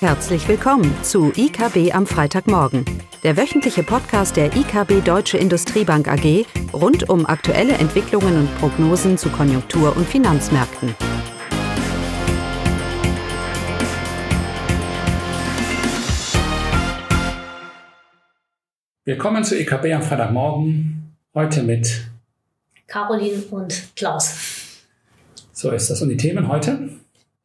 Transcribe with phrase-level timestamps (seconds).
[0.00, 2.84] Herzlich willkommen zu IKB am Freitagmorgen,
[3.22, 9.30] der wöchentliche Podcast der IKB Deutsche Industriebank AG rund um aktuelle Entwicklungen und Prognosen zu
[9.30, 10.94] Konjunktur- und Finanzmärkten.
[19.06, 22.10] Willkommen zu IKB am Freitagmorgen, heute mit
[22.86, 24.82] Caroline und Klaus.
[25.52, 26.02] So ist das.
[26.02, 26.90] Und die Themen heute?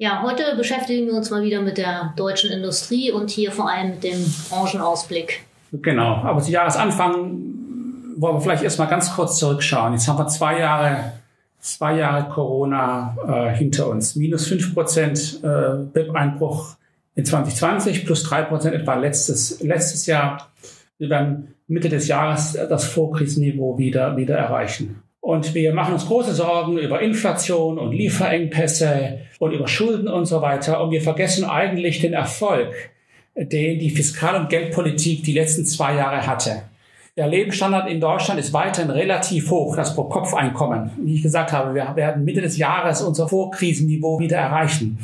[0.01, 3.91] Ja, heute beschäftigen wir uns mal wieder mit der deutschen Industrie und hier vor allem
[3.91, 4.17] mit dem
[4.49, 5.45] Branchenausblick.
[5.71, 7.37] Genau, aber zu Jahresanfang
[8.17, 9.93] wollen wir vielleicht erstmal ganz kurz zurückschauen.
[9.93, 11.11] Jetzt haben wir zwei Jahre,
[11.59, 14.15] zwei Jahre Corona äh, hinter uns.
[14.15, 16.77] Minus fünf Prozent äh, BIP-Einbruch
[17.13, 20.49] in 2020, plus drei Prozent etwa letztes, letztes Jahr.
[20.97, 25.03] Wir werden Mitte des Jahres das Vorkrisenniveau wieder, wieder erreichen.
[25.21, 30.41] Und wir machen uns große Sorgen über Inflation und Lieferengpässe und über Schulden und so
[30.41, 30.83] weiter.
[30.83, 32.73] Und wir vergessen eigentlich den Erfolg,
[33.35, 36.63] den die Fiskal- und Geldpolitik die letzten zwei Jahre hatte.
[37.17, 40.91] Der Lebensstandard in Deutschland ist weiterhin relativ hoch, das Pro-Kopf-Einkommen.
[41.03, 44.97] Wie ich gesagt habe, wir werden Mitte des Jahres unser Vorkrisenniveau wieder erreichen.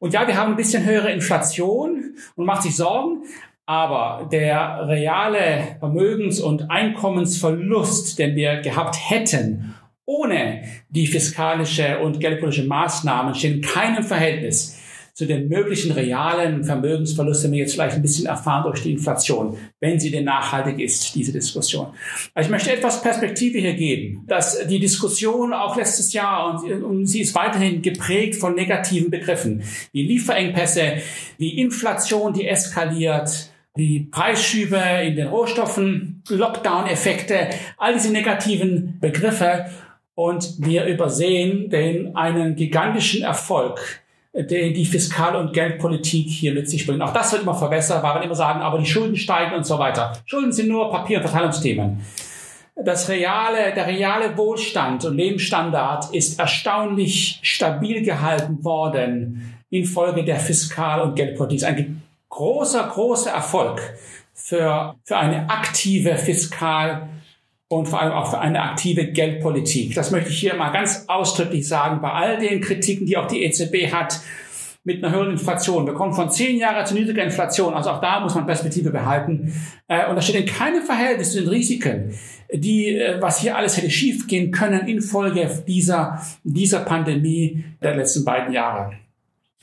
[0.00, 3.22] Und ja, wir haben ein bisschen höhere Inflation und macht sich Sorgen,
[3.66, 9.74] aber der reale Vermögens- und Einkommensverlust, den wir gehabt hätten,
[10.06, 14.78] ohne die fiskalische und geldpolitische Maßnahmen, steht in keinem Verhältnis
[15.14, 19.56] zu den möglichen realen Vermögensverlusten, die wir jetzt vielleicht ein bisschen erfahren durch die Inflation,
[19.78, 21.86] wenn sie denn nachhaltig ist, diese Diskussion.
[22.34, 27.06] Also ich möchte etwas Perspektive hier geben, dass die Diskussion auch letztes Jahr und, und
[27.06, 29.62] sie ist weiterhin geprägt von negativen Begriffen,
[29.92, 30.94] wie Lieferengpässe,
[31.38, 39.66] wie Inflation, die eskaliert, die Preisschübe in den Rohstoffen, Lockdown-Effekte, all diese negativen Begriffe
[40.14, 46.86] und wir übersehen den einen gigantischen Erfolg, den die Fiskal- und Geldpolitik hier mit sich
[46.86, 47.02] bringt.
[47.02, 49.78] Auch das wird immer verwässert, weil wir immer sagen, aber die Schulden steigen und so
[49.78, 50.12] weiter.
[50.24, 52.00] Schulden sind nur Papier- und Verteilungsthemen.
[52.76, 61.02] Das reale, der reale Wohlstand und Lebensstandard ist erstaunlich stabil gehalten worden infolge der Fiskal-
[61.02, 61.88] und Geldpolitik.
[62.34, 63.80] Großer, großer Erfolg
[64.32, 67.08] für, für eine aktive Fiskal-
[67.68, 69.94] und vor allem auch für eine aktive Geldpolitik.
[69.94, 73.44] Das möchte ich hier mal ganz ausdrücklich sagen, bei all den Kritiken, die auch die
[73.44, 74.18] EZB hat,
[74.82, 75.86] mit einer höheren Inflation.
[75.86, 77.72] Wir kommen von zehn Jahren zu niedriger Inflation.
[77.72, 79.54] Also auch da muss man Perspektive behalten.
[79.86, 82.14] Äh, und das steht in keinem Verhältnis zu den Risiken,
[82.52, 88.52] die, äh, was hier alles hätte schiefgehen können infolge dieser, dieser Pandemie der letzten beiden
[88.52, 89.03] Jahre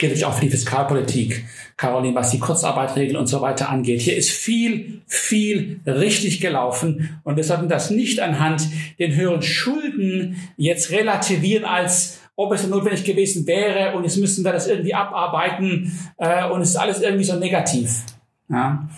[0.01, 1.45] gilt es auch für die Fiskalpolitik,
[1.77, 4.01] Caroline, was die Kurzarbeitregeln und so weiter angeht.
[4.01, 8.67] Hier ist viel, viel richtig gelaufen und wir sollten das nicht anhand
[8.99, 14.51] den höheren Schulden jetzt relativieren als ob es notwendig gewesen wäre und jetzt müssen wir
[14.51, 18.01] das irgendwie abarbeiten äh, und es ist alles irgendwie so negativ.
[18.49, 18.89] Ja.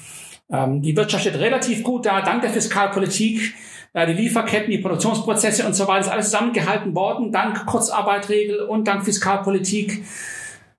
[0.50, 3.54] Ähm, die Wirtschaft steht relativ gut da, dank der Fiskalpolitik.
[3.92, 8.88] Äh, die Lieferketten, die Produktionsprozesse und so weiter ist alles zusammengehalten worden, dank Kurzarbeitregel und
[8.88, 10.06] dank Fiskalpolitik.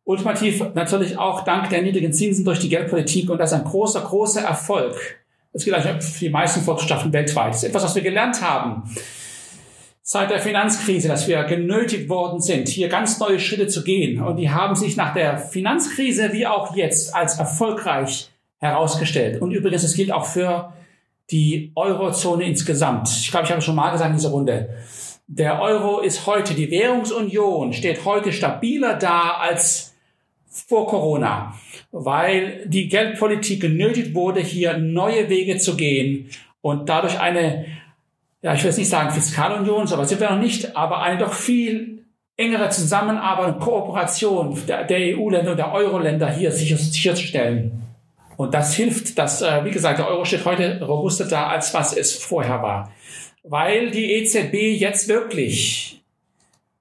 [0.05, 4.03] Ultimativ natürlich auch dank der niedrigen Zinsen durch die Geldpolitik und das ist ein großer,
[4.03, 4.97] großer Erfolg.
[5.53, 7.51] Das gilt eigentlich für die meisten Volkswirtschaften weltweit.
[7.51, 8.83] Das ist etwas, was wir gelernt haben
[10.07, 14.21] seit der Finanzkrise, dass wir genötigt worden sind, hier ganz neue Schritte zu gehen.
[14.21, 19.41] Und die haben sich nach der Finanzkrise wie auch jetzt als erfolgreich herausgestellt.
[19.41, 20.75] Und übrigens, es gilt auch für
[21.31, 23.09] die Eurozone insgesamt.
[23.09, 24.75] Ich glaube, ich habe schon mal gesagt in dieser Runde.
[25.27, 29.94] Der Euro ist heute, die Währungsunion steht heute stabiler da als
[30.55, 31.55] vor Corona,
[31.91, 37.67] weil die Geldpolitik genötigt wurde, hier neue Wege zu gehen und dadurch eine,
[38.41, 41.33] ja, ich will jetzt nicht sagen Fiskalunion, aber sind wir noch nicht, aber eine doch
[41.33, 42.05] viel
[42.37, 47.83] engere Zusammenarbeit und Kooperation der, der EU-Länder und der Euro-Länder hier sicher, sicherzustellen.
[48.37, 51.97] Und das hilft, dass, äh, wie gesagt, der Euro steht heute robuster da, als was
[51.97, 52.93] es vorher war.
[53.43, 56.04] Weil die EZB jetzt wirklich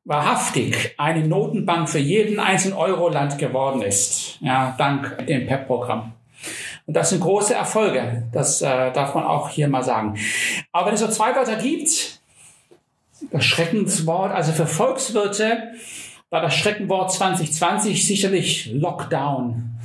[0.05, 6.13] wahrhaftig eine Notenbank für jeden einzelnen Euro-Land geworden ist, ja, dank dem PEP-Programm.
[6.85, 10.17] Und das sind große Erfolge, das äh, darf man auch hier mal sagen.
[10.73, 12.19] Aber wenn es so zwei Wörter gibt,
[13.31, 15.71] das Schreckenswort, also für Volkswirte
[16.29, 19.79] war das Schreckenwort 2020 sicherlich Lockdown.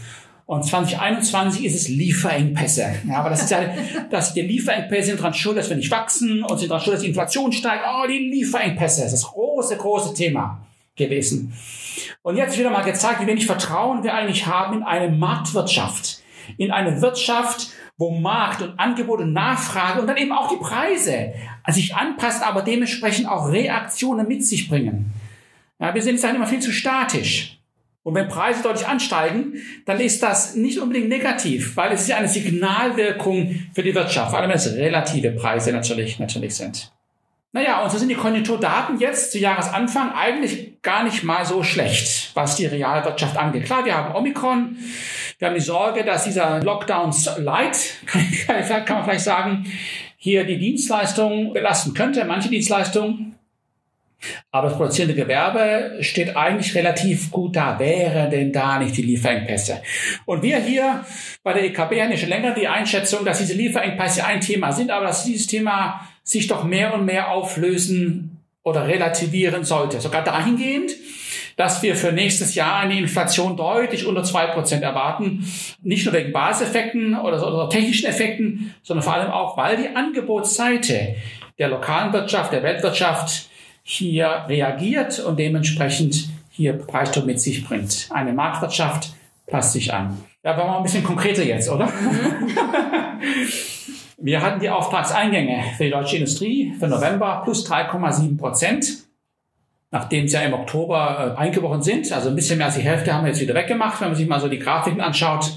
[0.48, 2.94] Und 2021 ist es Lieferengpässe.
[3.06, 3.60] Ja, aber das ist ja,
[4.08, 7.02] dass die Lieferengpässe sind daran schuld, dass wir nicht wachsen und sind daran schuld, dass
[7.02, 7.84] die Inflation steigt.
[7.86, 9.02] Oh, die Lieferengpässe.
[9.02, 10.66] Das ist das große, große Thema
[10.96, 11.52] gewesen.
[12.22, 16.22] Und jetzt wieder mal gezeigt, wie wenig Vertrauen wir eigentlich haben in eine Marktwirtschaft.
[16.56, 17.68] In eine Wirtschaft,
[17.98, 21.34] wo Markt und Angebot und Nachfrage und dann eben auch die Preise
[21.68, 25.12] sich anpassen, aber dementsprechend auch Reaktionen mit sich bringen.
[25.78, 27.57] Ja, wir sind jetzt immer viel zu statisch.
[28.08, 32.16] Und wenn Preise deutlich ansteigen, dann ist das nicht unbedingt negativ, weil es ist ja
[32.16, 36.90] eine Signalwirkung für die Wirtschaft, vor allem wenn es relative Preise natürlich, natürlich sind.
[37.52, 42.30] Naja, und so sind die Konjunkturdaten jetzt zu Jahresanfang eigentlich gar nicht mal so schlecht,
[42.32, 43.66] was die reale Wirtschaft angeht.
[43.66, 44.78] Klar, wir haben Omikron,
[45.38, 47.78] wir haben die Sorge, dass dieser Lockdowns Light,
[48.46, 49.70] kann man vielleicht sagen,
[50.16, 53.37] hier die Dienstleistungen belasten könnte, manche Dienstleistungen.
[54.50, 57.78] Aber das produzierende Gewerbe steht eigentlich relativ gut da.
[57.78, 59.80] Wäre denn da nicht die Lieferengpässe?
[60.26, 61.04] Und wir hier
[61.42, 64.90] bei der EKB haben ja schon länger die Einschätzung, dass diese Lieferengpässe ein Thema sind,
[64.90, 70.00] aber dass dieses Thema sich doch mehr und mehr auflösen oder relativieren sollte.
[70.00, 70.92] Sogar dahingehend,
[71.56, 75.44] dass wir für nächstes Jahr eine Inflation deutlich unter zwei Prozent erwarten.
[75.82, 81.16] Nicht nur wegen Baseffekten oder, oder technischen Effekten, sondern vor allem auch, weil die Angebotsseite
[81.58, 83.47] der lokalen Wirtschaft, der Weltwirtschaft
[83.90, 88.08] hier reagiert und dementsprechend hier Preisdruck mit sich bringt.
[88.10, 89.14] Eine Marktwirtschaft
[89.46, 90.18] passt sich an.
[90.44, 91.86] Ja, wollen wir ein bisschen konkreter jetzt, oder?
[91.86, 92.50] Mhm.
[94.18, 99.08] wir hatten die Auftragseingänge für die deutsche Industrie für November plus 3,7 Prozent
[99.90, 102.12] nachdem sie ja im Oktober äh, eingebrochen sind.
[102.12, 104.28] Also ein bisschen mehr als die Hälfte haben wir jetzt wieder weggemacht, wenn man sich
[104.28, 105.52] mal so die Grafiken anschaut.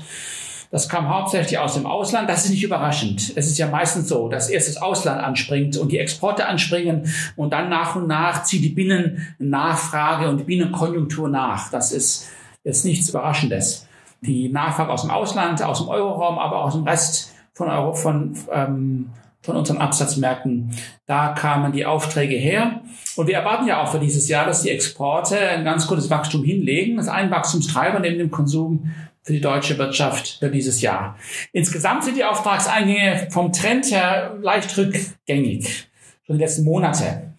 [0.71, 2.29] Das kam hauptsächlich aus dem Ausland.
[2.29, 3.33] Das ist nicht überraschend.
[3.35, 7.51] Es ist ja meistens so, dass erst das Ausland anspringt und die Exporte anspringen und
[7.51, 11.69] dann nach und nach zieht die Binnennachfrage und die Binnenkonjunktur nach.
[11.71, 12.29] Das ist
[12.63, 13.85] jetzt nichts Überraschendes.
[14.21, 17.93] Die Nachfrage aus dem Ausland, aus dem Euroraum, aber auch aus dem Rest von, Euro,
[17.93, 19.09] von ähm,
[19.43, 20.71] von unseren Absatzmärkten.
[21.07, 22.81] Da kamen die Aufträge her.
[23.15, 26.43] Und wir erwarten ja auch für dieses Jahr, dass die Exporte ein ganz gutes Wachstum
[26.43, 26.97] hinlegen.
[26.97, 28.91] Das ist ein Wachstumstreiber neben dem Konsum
[29.23, 31.15] für die deutsche Wirtschaft für dieses Jahr.
[31.53, 35.87] Insgesamt sind die Auftragseingänge vom Trend her leicht rückgängig.
[36.25, 37.31] Schon die letzten Monate.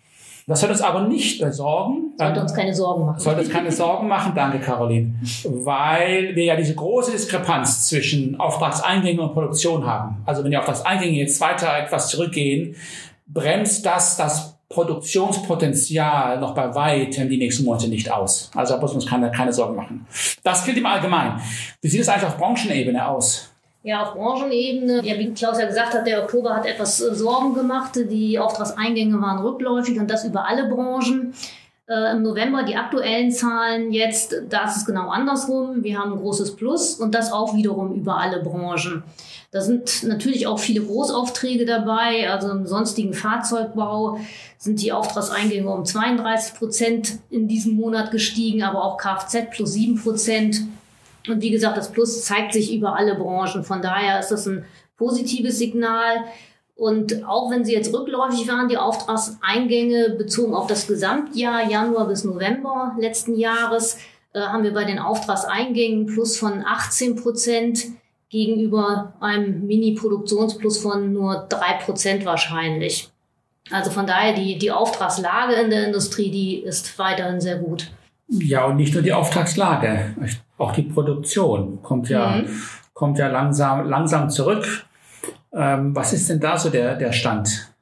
[0.47, 2.15] Das soll uns aber nicht besorgen.
[2.19, 3.21] Sollte uns keine Sorgen machen.
[3.21, 5.15] Sollte uns keine Sorgen machen, danke Caroline.
[5.45, 10.23] Weil wir ja diese große Diskrepanz zwischen Auftragseingängen und Produktion haben.
[10.27, 12.75] Also wenn die Auftragseingänge jetzt weiter etwas zurückgehen,
[13.27, 18.51] bremst das das Produktionspotenzial noch bei weitem die nächsten Monate nicht aus.
[18.55, 20.07] Also da muss man uns keine, keine Sorgen machen.
[20.43, 21.41] Das gilt im Allgemeinen.
[21.81, 23.53] Wie sieht es eigentlich auf Branchenebene aus?
[23.85, 27.55] Ja, auf Branchenebene, ja, wie Klaus ja gesagt hat, der Oktober hat etwas äh, Sorgen
[27.55, 27.93] gemacht.
[27.97, 31.35] Die Auftragseingänge waren rückläufig und das über alle Branchen.
[31.89, 35.83] Äh, Im November die aktuellen Zahlen jetzt, da ist es genau andersrum.
[35.83, 39.03] Wir haben ein großes Plus und das auch wiederum über alle Branchen.
[39.51, 42.31] Da sind natürlich auch viele Großaufträge dabei.
[42.31, 44.19] Also im sonstigen Fahrzeugbau
[44.59, 50.01] sind die Auftragseingänge um 32 Prozent in diesem Monat gestiegen, aber auch Kfz plus 7
[50.01, 50.63] Prozent.
[51.29, 53.65] Und wie gesagt, das Plus zeigt sich über alle Branchen.
[53.65, 54.65] Von daher ist das ein
[54.97, 56.25] positives Signal.
[56.75, 62.25] Und auch wenn sie jetzt rückläufig waren, die Auftragseingänge bezogen auf das Gesamtjahr, Januar bis
[62.25, 63.99] November letzten Jahres,
[64.33, 67.85] äh, haben wir bei den Auftragseingängen Plus von 18 Prozent
[68.31, 73.11] gegenüber einem Mini-Produktionsplus von nur drei Prozent wahrscheinlich.
[73.71, 77.91] Also von daher die, die Auftragslage in der Industrie, die ist weiterhin sehr gut.
[78.29, 80.17] Ja, und nicht nur die Auftragslage,
[80.57, 82.63] auch die Produktion kommt ja, mhm.
[82.95, 84.87] kommt ja langsam, langsam zurück.
[85.55, 87.73] Ähm, was ist denn da so der, der Stand?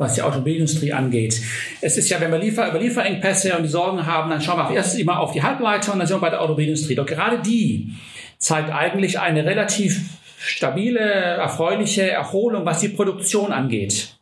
[0.00, 1.42] was die Automobilindustrie angeht.
[1.82, 4.74] Es ist ja, wenn wir Liefer, über Lieferengpässe und die Sorgen haben, dann schauen wir
[4.74, 6.94] erst immer auf die Halbleiter und dann sind wir bei der Automobilindustrie.
[6.94, 7.92] Doch gerade die
[8.38, 10.00] zeigt eigentlich eine relativ
[10.38, 14.16] stabile, erfreuliche Erholung, was die Produktion angeht.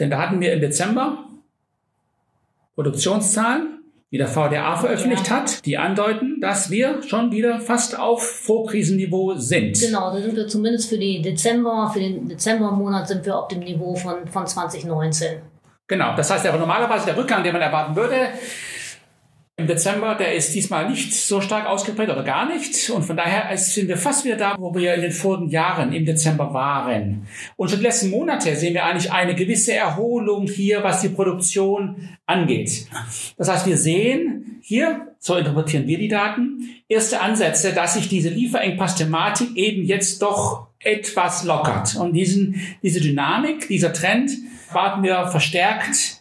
[0.00, 1.24] Denn da hatten wir im Dezember
[2.74, 3.79] Produktionszahlen
[4.12, 5.36] die der VDA veröffentlicht ja.
[5.36, 9.78] hat, die andeuten, dass wir schon wieder fast auf Vorkrisenniveau sind.
[9.78, 13.60] Genau, da sind wir zumindest für die Dezember, für den Dezembermonat sind wir auf dem
[13.60, 15.40] Niveau von, von 2019.
[15.86, 18.28] Genau, das heißt aber normalerweise der Rückgang, den man erwarten würde,
[19.60, 22.90] im Dezember, der ist diesmal nicht so stark ausgeprägt oder gar nicht.
[22.90, 26.04] Und von daher sind wir fast wieder da, wo wir in den vorigen Jahren im
[26.04, 27.26] Dezember waren.
[27.56, 32.08] Und schon die letzten Monate sehen wir eigentlich eine gewisse Erholung hier, was die Produktion
[32.26, 32.86] angeht.
[33.36, 38.30] Das heißt, wir sehen hier, so interpretieren wir die Daten, erste Ansätze, dass sich diese
[38.30, 41.96] Lieferengpass-Thematik eben jetzt doch etwas lockert.
[41.96, 44.30] Und diesen, diese Dynamik, dieser Trend
[44.72, 46.19] warten wir verstärkt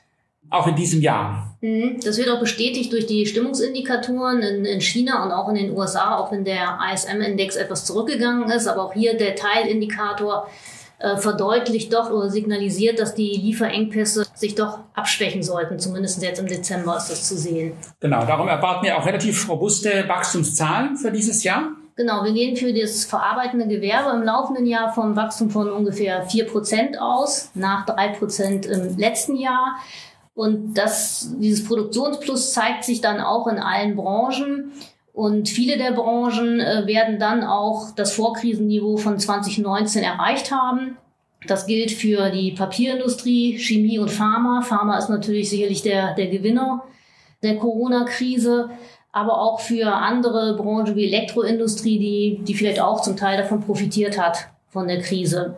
[0.50, 1.56] auch in diesem Jahr.
[1.62, 2.00] Mhm.
[2.04, 6.18] Das wird auch bestätigt durch die Stimmungsindikatoren in, in China und auch in den USA,
[6.18, 8.68] auch wenn der ISM-Index etwas zurückgegangen ist.
[8.68, 10.48] Aber auch hier der Teilindikator
[11.00, 15.80] äh, verdeutlicht doch oder signalisiert, dass die Lieferengpässe sich doch abschwächen sollten.
[15.80, 17.74] Zumindest jetzt im Dezember ist das zu sehen.
[18.00, 21.70] Genau, darum erwarten wir auch relativ robuste Wachstumszahlen für dieses Jahr.
[21.96, 26.98] Genau, wir gehen für das verarbeitende Gewerbe im laufenden Jahr vom Wachstum von ungefähr 4%
[26.98, 29.76] aus, nach 3% im letzten Jahr.
[30.40, 34.72] Und das, dieses Produktionsplus zeigt sich dann auch in allen Branchen.
[35.12, 40.96] Und viele der Branchen äh, werden dann auch das Vorkrisenniveau von 2019 erreicht haben.
[41.46, 44.62] Das gilt für die Papierindustrie, Chemie und Pharma.
[44.62, 46.86] Pharma ist natürlich sicherlich der, der Gewinner
[47.44, 48.70] der Corona-Krise,
[49.12, 54.18] aber auch für andere Branchen wie Elektroindustrie, die, die vielleicht auch zum Teil davon profitiert
[54.18, 55.58] hat von der Krise.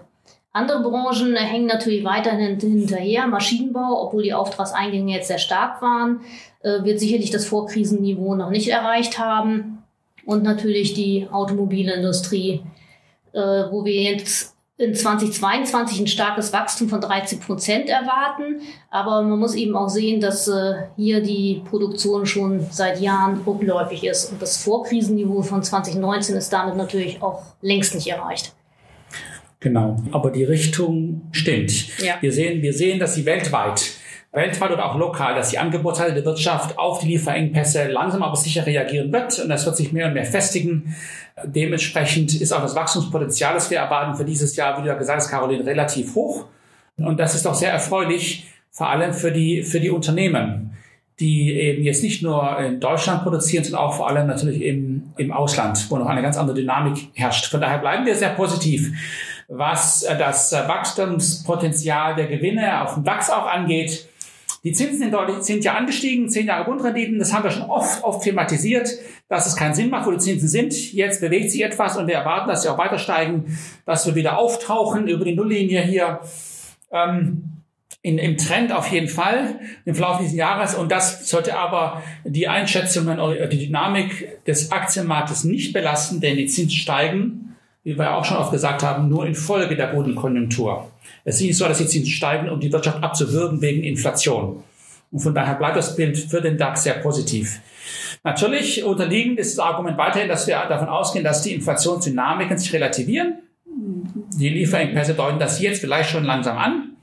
[0.54, 3.28] Andere Branchen hängen natürlich weiterhin hinterher.
[3.28, 6.22] Maschinenbau, obwohl die Auftragseingänge jetzt sehr stark waren,
[6.62, 9.84] äh, wird sicherlich das Vorkrisenniveau noch nicht erreicht haben.
[10.26, 12.62] Und natürlich die Automobilindustrie,
[13.32, 18.62] äh, wo wir jetzt in 2022 ein starkes Wachstum von 13 Prozent erwarten.
[18.90, 24.04] Aber man muss eben auch sehen, dass äh, hier die Produktion schon seit Jahren rückläufig
[24.04, 24.32] ist.
[24.32, 28.54] Und das Vorkrisenniveau von 2019 ist damit natürlich auch längst nicht erreicht.
[29.62, 29.96] Genau.
[30.12, 32.00] Aber die Richtung stimmt.
[32.00, 32.16] Ja.
[32.20, 33.92] Wir sehen, wir sehen, dass sie weltweit,
[34.32, 38.66] weltweit oder auch lokal, dass die Angebotsseite der Wirtschaft auf die Lieferengpässe langsam aber sicher
[38.66, 39.40] reagieren wird.
[39.40, 40.96] Und das wird sich mehr und mehr festigen.
[41.46, 45.22] Dementsprechend ist auch das Wachstumspotenzial, das wir erwarten für dieses Jahr, wie du ja gesagt
[45.22, 46.46] hast, Caroline, relativ hoch.
[46.98, 50.72] Und das ist auch sehr erfreulich, vor allem für die, für die Unternehmen,
[51.20, 55.32] die eben jetzt nicht nur in Deutschland produzieren, sondern auch vor allem natürlich im, im
[55.32, 57.46] Ausland, wo noch eine ganz andere Dynamik herrscht.
[57.46, 58.92] Von daher bleiben wir sehr positiv
[59.52, 64.08] was äh, das äh, Wachstumspotenzial der Gewinne auf dem DAX auch angeht.
[64.64, 68.04] Die Zinsen sind, dort, sind ja angestiegen, zehn Jahre Grundrenditen, das haben wir schon oft,
[68.04, 68.90] oft thematisiert,
[69.28, 70.94] dass es keinen Sinn macht, wo die Zinsen sind.
[70.94, 74.38] Jetzt bewegt sich etwas und wir erwarten, dass sie auch weiter steigen, dass wir wieder
[74.38, 76.22] auftauchen über die Nulllinie hier.
[76.92, 77.44] Ähm,
[78.04, 80.74] in, im Trend auf jeden Fall im Verlauf dieses Jahres.
[80.74, 86.48] Und das sollte aber die Einschätzungen oder die Dynamik des Aktienmarktes nicht belasten, denn die
[86.48, 87.51] Zinsen steigen
[87.84, 90.92] wie wir auch schon oft gesagt haben, nur infolge der guten Konjunktur.
[91.24, 94.64] Es ist nicht so, dass die Zinsen steigen, um die Wirtschaft abzuwürgen wegen Inflation.
[95.12, 97.60] Und von daher bleibt das Bild für den DAX sehr positiv.
[98.24, 103.40] Natürlich unterliegend ist das Argument weiterhin, dass wir davon ausgehen, dass die Inflationsdynamiken sich relativieren.
[104.38, 106.96] Die Lieferengpässe deuten das jetzt vielleicht schon langsam an,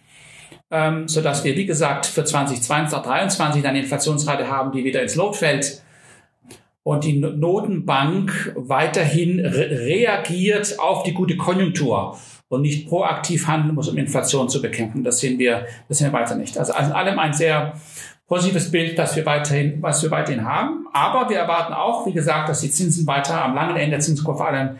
[0.70, 5.16] ähm, so dass wir, wie gesagt, für 2022, 2023 eine Inflationsrate haben, die wieder ins
[5.16, 5.82] Lot fällt
[6.82, 12.16] und die Notenbank weiterhin re reagiert auf die gute Konjunktur
[12.48, 15.04] und nicht proaktiv handeln muss, um Inflation zu bekämpfen.
[15.04, 16.56] Das sehen wir, das sehen wir weiter nicht.
[16.56, 17.74] Also, also in allem ein sehr
[18.26, 20.86] positives Bild, das wir weiterhin, was wir weiterhin haben.
[20.92, 24.38] Aber wir erwarten auch, wie gesagt, dass die Zinsen weiter am langen Ende der Zinskurve
[24.38, 24.78] vor allem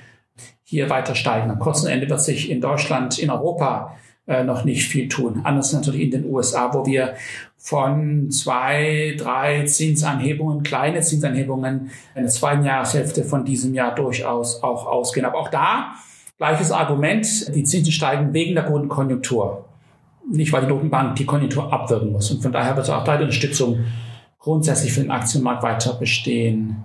[0.62, 1.50] hier weiter steigen.
[1.50, 3.96] Am kurzen Ende wird sich in Deutschland, in Europa
[4.28, 5.40] äh, noch nicht viel tun.
[5.44, 7.14] Anders natürlich in den USA, wo wir
[7.56, 14.86] von zwei, drei Zinsanhebungen, kleine Zinsanhebungen in der zweiten Jahreshälfte von diesem Jahr durchaus auch
[14.86, 15.26] ausgehen.
[15.26, 15.94] Aber auch da
[16.36, 19.64] gleiches Argument, die Zinsen steigen wegen der guten Konjunktur.
[20.30, 22.30] Nicht, weil die Notenbank die Konjunktur abwirken muss.
[22.30, 23.84] Und von daher wird auch da die Unterstützung
[24.38, 26.84] grundsätzlich für den Aktienmarkt weiter bestehen,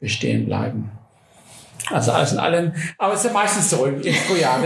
[0.00, 0.90] bestehen bleiben.
[1.90, 2.72] Also alles in allem.
[2.98, 4.58] Aber es ist ja meistens so im Frühjahr.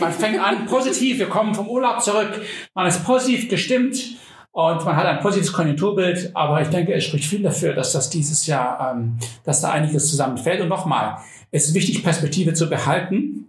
[0.00, 2.40] Man fängt an positiv, wir kommen vom Urlaub zurück,
[2.74, 4.16] man ist positiv gestimmt
[4.52, 6.30] und man hat ein positives Konjunkturbild.
[6.34, 10.08] Aber ich denke, es spricht viel dafür, dass das dieses Jahr, ähm, dass da einiges
[10.10, 10.60] zusammenfällt.
[10.60, 11.18] Und nochmal,
[11.50, 13.48] es ist wichtig, Perspektive zu behalten,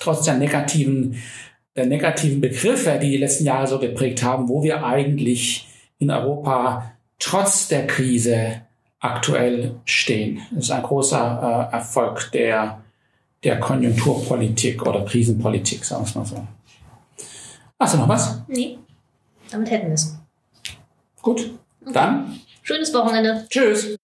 [0.00, 1.16] trotz der negativen,
[1.76, 6.92] der negativen Begriffe, die die letzten Jahre so geprägt haben, wo wir eigentlich in Europa
[7.18, 8.62] trotz der Krise
[9.00, 10.40] aktuell stehen.
[10.50, 12.80] Das ist ein großer äh, Erfolg der,
[13.44, 16.46] der Konjunkturpolitik oder Krisenpolitik, sagen wir es mal so.
[17.78, 18.42] Hast du noch was?
[18.48, 18.78] Nee,
[19.50, 20.16] damit hätten wir es.
[21.22, 21.50] Gut,
[21.82, 21.92] okay.
[21.92, 22.40] dann.
[22.62, 23.46] Schönes Wochenende.
[23.48, 23.96] Tschüss.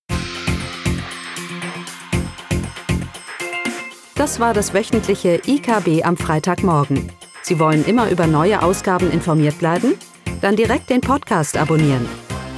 [4.14, 7.10] Das war das wöchentliche IKB am Freitagmorgen.
[7.42, 9.94] Sie wollen immer über neue Ausgaben informiert bleiben?
[10.40, 12.08] Dann direkt den Podcast abonnieren